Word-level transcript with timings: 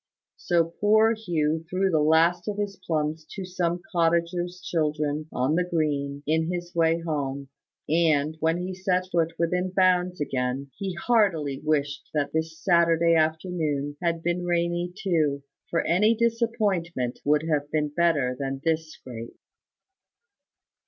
So 0.37 0.63
poor 0.81 1.13
Hugh 1.13 1.63
threw 1.69 1.91
the 1.91 1.99
last 1.99 2.47
of 2.47 2.57
his 2.57 2.75
plums 2.75 3.23
to 3.35 3.45
some 3.45 3.83
cottager's 3.91 4.59
children 4.59 5.27
on 5.31 5.53
the 5.53 5.63
green, 5.63 6.23
in 6.25 6.51
his 6.51 6.73
way 6.73 7.01
home; 7.01 7.49
and, 7.87 8.35
when 8.39 8.57
he 8.57 8.73
set 8.73 9.05
foot 9.11 9.33
within 9.37 9.69
bounds 9.69 10.19
again, 10.19 10.71
he 10.75 10.95
heartily 10.95 11.61
wished 11.63 12.09
that 12.15 12.33
this 12.33 12.57
Saturday 12.59 13.13
afternoon 13.13 13.95
had 14.01 14.23
been 14.23 14.43
rainy 14.43 14.91
too; 14.97 15.43
for 15.69 15.83
any 15.83 16.15
disappointment 16.15 17.19
would 17.23 17.43
have 17.43 17.69
been 17.69 17.89
better 17.89 18.35
than 18.39 18.59
this 18.63 18.89
scrape. 18.91 19.37